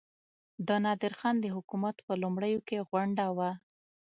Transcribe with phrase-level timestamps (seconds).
[0.67, 3.51] د نادرخان د حکومت په لومړیو کې غونډه وه.